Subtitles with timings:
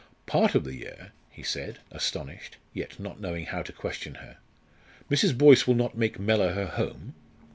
[0.25, 4.37] "Part of the year?" he said, astonished, yet not knowing how to question her.
[5.11, 5.37] "Mrs.
[5.37, 7.13] Boyce will not make Mellor her home?"